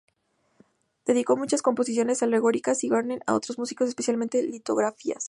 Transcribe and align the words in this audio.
Dedicó 1.05 1.37
muchas 1.37 1.61
composiciones 1.61 2.23
alegóricas 2.23 2.83
a 2.83 2.87
Wagner 2.87 3.19
y 3.19 3.23
a 3.27 3.35
otros 3.35 3.59
músicos, 3.59 3.87
especialmente 3.87 4.41
litografías. 4.41 5.19